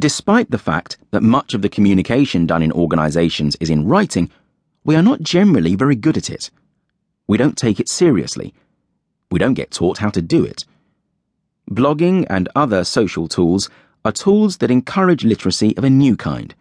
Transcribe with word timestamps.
Despite 0.00 0.50
the 0.50 0.56
fact 0.56 0.96
that 1.10 1.22
much 1.22 1.52
of 1.52 1.60
the 1.60 1.68
communication 1.68 2.46
done 2.46 2.62
in 2.62 2.72
organizations 2.72 3.54
is 3.60 3.68
in 3.68 3.86
writing, 3.86 4.30
we 4.82 4.96
are 4.96 5.02
not 5.02 5.20
generally 5.20 5.74
very 5.74 5.94
good 5.94 6.16
at 6.16 6.30
it. 6.30 6.50
We 7.28 7.36
don't 7.36 7.58
take 7.58 7.78
it 7.78 7.86
seriously. 7.90 8.54
We 9.30 9.38
don't 9.38 9.52
get 9.52 9.70
taught 9.70 9.98
how 9.98 10.08
to 10.08 10.22
do 10.22 10.42
it. 10.42 10.64
Blogging 11.70 12.26
and 12.30 12.48
other 12.56 12.82
social 12.82 13.28
tools 13.28 13.68
are 14.02 14.10
tools 14.10 14.56
that 14.56 14.70
encourage 14.70 15.22
literacy 15.22 15.76
of 15.76 15.84
a 15.84 15.90
new 15.90 16.16
kind. 16.16 16.54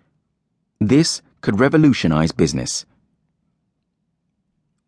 This 0.81 1.21
could 1.39 1.61
revolutionize 1.61 2.33
business. 2.33 2.85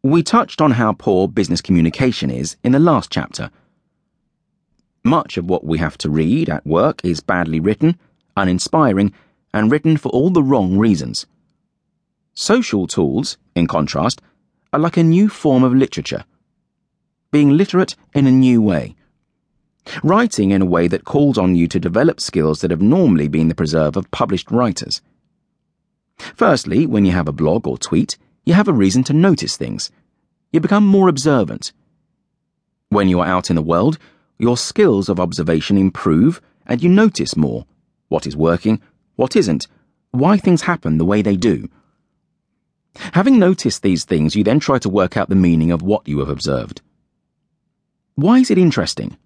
We 0.04 0.24
touched 0.24 0.60
on 0.60 0.72
how 0.72 0.92
poor 0.92 1.30
business 1.30 1.62
communication 1.62 2.30
is 2.30 2.58
in 2.66 2.74
the 2.74 2.80
last 2.80 3.10
chapter. 3.10 3.50
Much 5.06 5.38
of 5.38 5.46
what 5.46 5.64
we 5.64 5.78
have 5.78 5.98
to 6.00 6.10
read 6.10 6.50
at 6.50 6.68
work 6.68 7.06
is 7.06 7.22
badly 7.22 7.62
written, 7.62 7.98
uninspiring, 8.36 9.14
and 9.54 9.72
written 9.72 9.98
for 9.98 10.10
all 10.10 10.30
the 10.30 10.44
wrong 10.44 10.78
reasons. 10.78 11.26
Social 12.34 12.88
tools, 12.88 13.38
in 13.56 13.68
contrast, 13.68 14.22
are 14.74 14.80
like 14.80 14.98
a 14.98 15.04
new 15.04 15.28
form 15.28 15.64
of 15.64 15.74
literature. 15.74 16.24
Being 17.32 17.58
literate 17.58 17.96
in 18.14 18.26
a 18.26 18.32
new 18.32 18.62
way. 18.62 18.96
Writing 20.04 20.52
in 20.52 20.62
a 20.62 20.66
way 20.66 20.88
that 20.88 21.06
calls 21.06 21.38
on 21.38 21.56
you 21.56 21.68
to 21.68 21.80
develop 21.80 22.22
skills 22.22 22.62
that 22.62 22.72
have 22.72 22.82
normally 22.82 23.28
been 23.28 23.48
the 23.48 23.56
preserve 23.56 23.98
of 23.98 24.12
published 24.12 24.50
writers. 24.52 25.02
Firstly, 26.18 26.86
when 26.86 27.04
you 27.04 27.12
have 27.12 27.28
a 27.28 27.34
blog 27.34 27.68
or 27.68 27.78
tweet, 27.78 28.18
you 28.46 28.54
have 28.54 28.68
a 28.68 28.74
reason 28.74 29.04
to 29.06 29.14
notice 29.14 29.58
things. 29.58 29.92
You 30.52 30.60
become 30.60 30.86
more 30.86 31.10
observant. 31.10 31.74
When 32.90 33.10
you 33.10 33.20
are 33.20 33.28
out 33.28 33.50
in 33.50 33.56
the 33.56 33.62
world, 33.62 33.98
your 34.38 34.58
skills 34.58 35.10
of 35.10 35.20
observation 35.20 35.78
improve 35.78 36.42
and 36.66 36.82
you 36.82 36.90
notice 36.90 37.36
more 37.36 37.66
what 38.12 38.28
is 38.28 38.36
working, 38.36 38.82
what 39.16 39.36
isn't, 39.36 39.68
why 40.12 40.38
things 40.38 40.64
happen 40.64 40.98
the 40.98 41.06
way 41.06 41.22
they 41.22 41.38
do. 41.38 41.70
Having 43.14 43.40
noticed 43.40 43.82
these 43.82 44.04
things, 44.04 44.36
you 44.36 44.44
then 44.44 44.60
try 44.60 44.78
to 44.80 44.90
work 44.90 45.16
out 45.16 45.30
the 45.30 45.36
meaning 45.36 45.72
of 45.72 45.82
what 45.82 46.06
you 46.08 46.20
have 46.20 46.28
observed. 46.28 46.82
Why 48.16 48.40
is 48.40 48.52
it 48.52 48.58
interesting? 48.58 49.18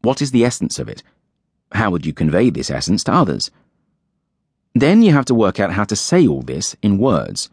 What 0.00 0.22
is 0.22 0.30
the 0.30 0.44
essence 0.44 0.78
of 0.78 0.88
it? 0.88 1.02
How 1.72 1.90
would 1.90 2.06
you 2.06 2.14
convey 2.14 2.48
this 2.48 2.70
essence 2.70 3.04
to 3.04 3.12
others? 3.12 3.50
Then 4.74 5.02
you 5.02 5.12
have 5.12 5.26
to 5.26 5.34
work 5.34 5.60
out 5.60 5.72
how 5.72 5.84
to 5.84 5.94
say 5.94 6.26
all 6.26 6.40
this 6.40 6.74
in 6.82 6.96
words. 6.96 7.50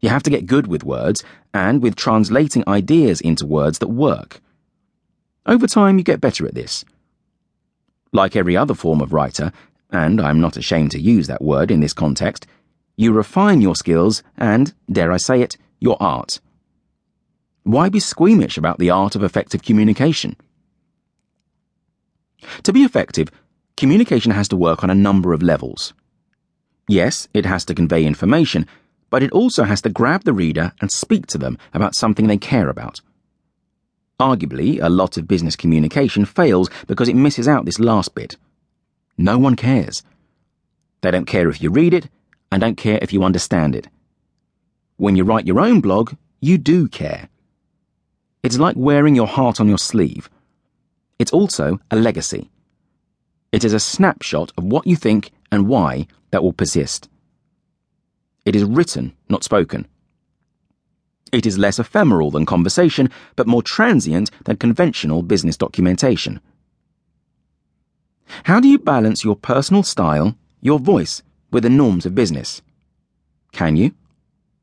You 0.00 0.10
have 0.10 0.22
to 0.24 0.30
get 0.30 0.46
good 0.46 0.66
with 0.66 0.84
words 0.84 1.24
and 1.54 1.82
with 1.82 1.96
translating 1.96 2.64
ideas 2.68 3.22
into 3.22 3.46
words 3.46 3.78
that 3.78 3.88
work. 3.88 4.42
Over 5.46 5.66
time, 5.66 5.96
you 5.96 6.04
get 6.04 6.20
better 6.20 6.46
at 6.46 6.54
this. 6.54 6.84
Like 8.12 8.36
every 8.36 8.56
other 8.56 8.74
form 8.74 9.00
of 9.00 9.14
writer, 9.14 9.52
and 9.90 10.20
I'm 10.20 10.40
not 10.40 10.56
ashamed 10.56 10.90
to 10.92 11.00
use 11.00 11.26
that 11.26 11.42
word 11.42 11.70
in 11.70 11.80
this 11.80 11.92
context, 11.92 12.46
you 12.96 13.12
refine 13.12 13.60
your 13.60 13.76
skills 13.76 14.22
and, 14.36 14.72
dare 14.90 15.12
I 15.12 15.18
say 15.18 15.42
it, 15.42 15.56
your 15.80 15.96
art. 16.00 16.40
Why 17.62 17.88
be 17.88 18.00
squeamish 18.00 18.56
about 18.56 18.78
the 18.78 18.90
art 18.90 19.16
of 19.16 19.22
effective 19.22 19.62
communication? 19.62 20.36
To 22.62 22.72
be 22.72 22.84
effective, 22.84 23.30
communication 23.76 24.32
has 24.32 24.48
to 24.48 24.56
work 24.56 24.82
on 24.82 24.90
a 24.90 24.94
number 24.94 25.32
of 25.32 25.42
levels. 25.42 25.92
Yes, 26.88 27.28
it 27.34 27.44
has 27.44 27.64
to 27.66 27.74
convey 27.74 28.04
information, 28.04 28.66
but 29.10 29.22
it 29.22 29.32
also 29.32 29.64
has 29.64 29.82
to 29.82 29.90
grab 29.90 30.24
the 30.24 30.32
reader 30.32 30.72
and 30.80 30.90
speak 30.90 31.26
to 31.26 31.38
them 31.38 31.58
about 31.74 31.94
something 31.94 32.26
they 32.26 32.38
care 32.38 32.68
about. 32.68 33.00
Arguably, 34.18 34.80
a 34.80 34.88
lot 34.88 35.16
of 35.16 35.28
business 35.28 35.56
communication 35.56 36.24
fails 36.24 36.70
because 36.86 37.08
it 37.08 37.16
misses 37.16 37.46
out 37.48 37.64
this 37.64 37.78
last 37.78 38.14
bit. 38.14 38.36
No 39.18 39.38
one 39.38 39.56
cares. 39.56 40.02
They 41.00 41.10
don't 41.10 41.26
care 41.26 41.48
if 41.48 41.62
you 41.62 41.70
read 41.70 41.94
it, 41.94 42.08
and 42.50 42.60
don't 42.60 42.76
care 42.76 42.98
if 43.00 43.12
you 43.12 43.24
understand 43.24 43.74
it. 43.74 43.88
When 44.96 45.16
you 45.16 45.24
write 45.24 45.46
your 45.46 45.60
own 45.60 45.80
blog, 45.80 46.14
you 46.40 46.58
do 46.58 46.88
care. 46.88 47.28
It's 48.42 48.58
like 48.58 48.76
wearing 48.76 49.14
your 49.14 49.26
heart 49.26 49.60
on 49.60 49.68
your 49.68 49.78
sleeve. 49.78 50.28
It's 51.18 51.32
also 51.32 51.80
a 51.90 51.96
legacy. 51.96 52.50
It 53.52 53.64
is 53.64 53.72
a 53.72 53.80
snapshot 53.80 54.52
of 54.56 54.64
what 54.64 54.86
you 54.86 54.96
think 54.96 55.30
and 55.50 55.66
why 55.66 56.06
that 56.30 56.42
will 56.42 56.52
persist. 56.52 57.08
It 58.44 58.54
is 58.54 58.64
written, 58.64 59.14
not 59.28 59.44
spoken. 59.44 59.86
It 61.32 61.46
is 61.46 61.58
less 61.58 61.78
ephemeral 61.78 62.30
than 62.30 62.46
conversation, 62.46 63.10
but 63.34 63.46
more 63.46 63.62
transient 63.62 64.30
than 64.44 64.56
conventional 64.56 65.22
business 65.22 65.56
documentation. 65.56 66.40
How 68.44 68.60
do 68.60 68.68
you 68.68 68.78
balance 68.78 69.24
your 69.24 69.36
personal 69.36 69.82
style, 69.82 70.36
your 70.60 70.78
voice, 70.78 71.22
with 71.50 71.62
the 71.62 71.70
norms 71.70 72.06
of 72.06 72.14
business? 72.14 72.62
Can 73.52 73.76
you? 73.76 73.94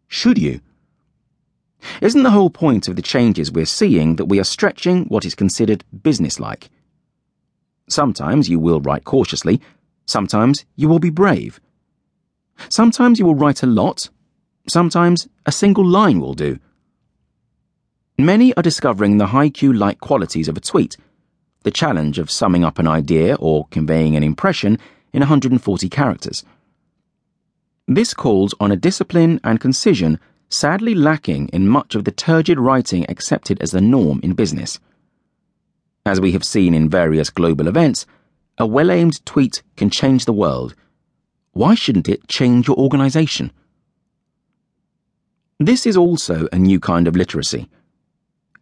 Should 0.08 0.38
you? 0.38 0.62
Isn't 2.02 2.24
the 2.24 2.32
whole 2.32 2.50
point 2.50 2.88
of 2.88 2.96
the 2.96 3.02
changes 3.02 3.52
we're 3.52 3.66
seeing 3.66 4.16
that 4.16 4.26
we 4.26 4.40
are 4.40 4.46
stretching 4.46 5.06
what 5.06 5.26
is 5.26 5.36
considered 5.36 5.84
businesslike? 6.02 6.70
Sometimes 7.88 8.50
you 8.50 8.60
will 8.60 8.80
write 8.80 9.04
cautiously, 9.04 9.62
sometimes 10.06 10.66
you 10.76 10.88
will 10.88 11.00
be 11.00 11.10
brave. 11.10 11.60
Sometimes 12.70 13.20
you 13.20 13.26
will 13.26 13.36
write 13.36 13.64
a 13.64 13.68
lot, 13.68 14.10
sometimes 14.68 15.28
a 15.46 15.52
single 15.52 15.86
line 15.86 16.20
will 16.20 16.34
do. 16.34 16.60
Many 18.18 18.54
are 18.54 18.64
discovering 18.64 19.18
the 19.18 19.28
Haiku 19.28 19.76
like 19.76 20.00
qualities 20.00 20.48
of 20.48 20.56
a 20.56 20.62
tweet, 20.62 20.96
the 21.64 21.72
challenge 21.72 22.20
of 22.20 22.30
summing 22.30 22.64
up 22.64 22.80
an 22.80 22.88
idea 22.88 23.36
or 23.36 23.68
conveying 23.72 24.16
an 24.16 24.24
impression 24.24 24.78
in 25.12 25.22
140 25.22 25.90
characters. 25.90 26.44
This 27.88 28.14
calls 28.14 28.54
on 28.60 28.72
a 28.72 28.78
discipline 28.78 29.40
and 29.44 29.60
concision 29.60 30.20
sadly 30.50 30.94
lacking 30.94 31.50
in 31.50 31.68
much 31.68 31.96
of 31.96 32.04
the 32.04 32.12
turgid 32.12 32.60
writing 32.60 33.06
accepted 33.10 33.62
as 33.62 33.72
the 33.72 33.82
norm 33.82 34.20
in 34.24 34.34
business. 34.34 34.80
As 36.06 36.22
we 36.22 36.34
have 36.34 36.44
seen 36.44 36.74
in 36.74 36.90
various 36.90 37.30
global 37.30 37.68
events, 37.68 38.06
a 38.58 38.66
well 38.66 38.92
aimed 38.92 39.26
tweet 39.26 39.64
can 39.76 39.90
change 39.90 40.26
the 40.26 40.34
world. 40.34 40.76
Why 41.54 41.76
shouldn't 41.76 42.10
it 42.10 42.28
change 42.28 42.68
your 42.68 42.78
organization? 42.78 43.52
This 45.60 45.86
is 45.86 45.98
also 45.98 46.48
a 46.52 46.60
new 46.60 46.80
kind 46.80 47.08
of 47.08 47.16
literacy. 47.16 47.70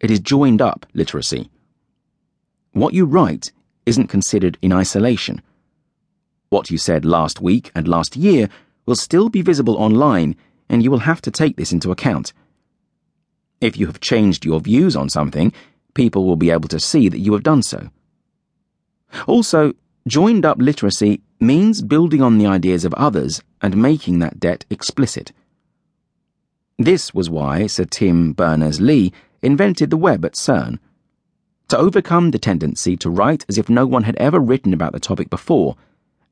It 0.00 0.10
is 0.10 0.20
joined 0.20 0.62
up 0.62 0.86
literacy. 0.94 1.50
What 2.72 2.94
you 2.94 3.04
write 3.04 3.52
isn't 3.84 4.08
considered 4.08 4.58
in 4.62 4.72
isolation. 4.72 5.42
What 6.48 6.70
you 6.70 6.78
said 6.78 7.04
last 7.04 7.40
week 7.40 7.70
and 7.74 7.86
last 7.86 8.16
year 8.16 8.48
will 8.86 8.96
still 8.96 9.28
be 9.28 9.42
visible 9.42 9.76
online 9.76 10.36
and 10.68 10.82
you 10.82 10.90
will 10.90 11.00
have 11.00 11.20
to 11.22 11.30
take 11.30 11.56
this 11.56 11.72
into 11.72 11.90
account. 11.90 12.32
If 13.60 13.76
you 13.76 13.86
have 13.86 14.00
changed 14.00 14.44
your 14.44 14.60
views 14.60 14.96
on 14.96 15.08
something, 15.08 15.52
people 15.94 16.24
will 16.24 16.36
be 16.36 16.50
able 16.50 16.68
to 16.68 16.80
see 16.80 17.08
that 17.08 17.18
you 17.18 17.32
have 17.34 17.42
done 17.42 17.62
so. 17.62 17.90
Also, 19.26 19.74
joined 20.08 20.46
up 20.46 20.58
literacy 20.58 21.20
means 21.38 21.82
building 21.82 22.22
on 22.22 22.38
the 22.38 22.46
ideas 22.46 22.84
of 22.84 22.94
others 22.94 23.42
and 23.60 23.76
making 23.76 24.18
that 24.18 24.40
debt 24.40 24.64
explicit. 24.70 25.32
This 26.78 27.12
was 27.12 27.28
why 27.28 27.66
Sir 27.66 27.84
Tim 27.84 28.32
Berners 28.32 28.80
Lee 28.80 29.12
invented 29.42 29.90
the 29.90 29.96
web 29.96 30.24
at 30.24 30.32
CERN. 30.32 30.78
To 31.72 31.78
overcome 31.78 32.32
the 32.32 32.38
tendency 32.38 32.98
to 32.98 33.08
write 33.08 33.46
as 33.48 33.56
if 33.56 33.70
no 33.70 33.86
one 33.86 34.02
had 34.02 34.16
ever 34.16 34.38
written 34.38 34.74
about 34.74 34.92
the 34.92 35.00
topic 35.00 35.30
before, 35.30 35.74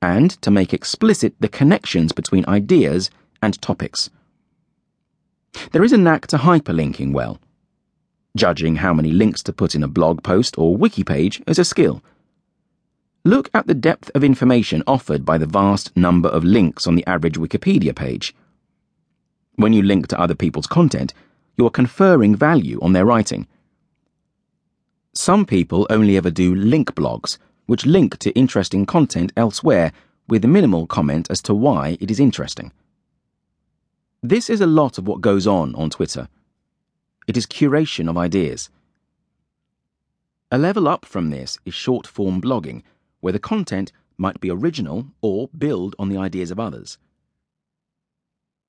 and 0.03 0.31
to 0.43 0.51
make 0.51 0.75
explicit 0.75 1.35
the 1.41 1.49
connections 1.49 2.13
between 2.13 2.45
ideas 2.47 3.11
and 3.41 3.59
topics. 3.63 4.11
There 5.73 5.83
is 5.83 5.95
a 5.95 5.97
knack 5.97 6.27
to 6.27 6.37
hyperlinking 6.37 7.15
well. 7.15 7.41
Judging 8.37 8.77
how 8.77 8.93
many 8.93 9.13
links 9.13 9.43
to 9.45 9.53
put 9.55 9.75
in 9.75 9.83
a 9.83 9.89
blog 9.89 10.23
post 10.23 10.59
or 10.59 10.77
wiki 10.77 11.05
page 11.05 11.43
is 11.47 11.59
a 11.59 11.65
skill. 11.65 12.03
Look 13.25 13.49
at 13.55 13.67
the 13.67 13.73
depth 13.73 14.11
of 14.15 14.23
information 14.23 14.83
offered 14.87 15.25
by 15.25 15.39
the 15.39 15.47
vast 15.47 15.97
number 15.97 16.29
of 16.29 16.45
links 16.45 16.87
on 16.87 16.97
the 16.97 17.07
average 17.07 17.39
Wikipedia 17.39 17.97
page. 17.97 18.35
When 19.57 19.73
you 19.73 19.81
link 19.81 20.09
to 20.09 20.21
other 20.21 20.35
people's 20.35 20.67
content, 20.67 21.15
you 21.57 21.65
are 21.65 21.71
conferring 21.71 22.37
value 22.37 22.79
on 22.83 22.93
their 22.93 23.07
writing. 23.07 23.47
Some 25.15 25.45
people 25.45 25.89
only 25.91 26.17
ever 26.17 26.31
do 26.31 26.55
link 26.55 26.95
blogs, 26.95 27.37
which 27.67 27.85
link 27.85 28.19
to 28.19 28.31
interesting 28.33 28.87
content 28.87 29.33
elsewhere 29.37 29.93
with 30.29 30.45
minimal 30.45 30.87
comment 30.87 31.29
as 31.31 31.43
to 31.43 31.55
why 31.55 31.99
it 32.01 32.11
is 32.11 32.21
interesting. 32.21 32.73
This 34.23 34.49
is 34.49 34.61
a 34.61 34.67
lot 34.67 34.99
of 34.99 35.09
what 35.09 35.21
goes 35.21 35.49
on 35.49 35.75
on 35.75 35.91
Twitter. 35.91 36.29
It 37.27 37.37
is 37.37 37.47
curation 37.47 38.09
of 38.09 38.17
ideas. 38.17 38.71
A 40.53 40.59
level 40.59 40.87
up 40.87 41.05
from 41.05 41.31
this 41.31 41.59
is 41.65 41.75
short 41.75 42.07
form 42.07 42.41
blogging, 42.41 42.83
where 43.21 43.33
the 43.33 43.39
content 43.39 43.91
might 44.17 44.41
be 44.41 44.51
original 44.51 45.07
or 45.23 45.49
build 45.57 45.97
on 45.99 46.09
the 46.09 46.19
ideas 46.19 46.53
of 46.53 46.61
others. 46.61 46.99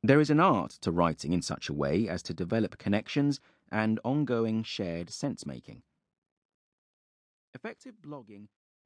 There 0.01 0.19
is 0.19 0.31
an 0.31 0.39
art 0.39 0.71
to 0.81 0.91
writing 0.91 1.33
in 1.33 1.43
such 1.43 1.69
a 1.69 1.73
way 1.73 2.07
as 2.07 2.23
to 2.23 2.33
develop 2.33 2.79
connections 2.79 3.39
and 3.71 3.99
ongoing 4.03 4.63
shared 4.63 5.11
sense 5.11 5.45
making. 5.45 5.83
Effective 7.53 7.95
blogging 8.01 8.47